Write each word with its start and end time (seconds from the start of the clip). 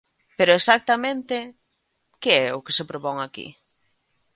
Pero, 0.37 0.51
exactamente, 0.59 1.35
¿que 2.21 2.33
é 2.45 2.47
o 2.57 2.63
que 2.65 2.75
se 2.77 2.87
propón 2.89 3.17
aquí? 3.21 3.47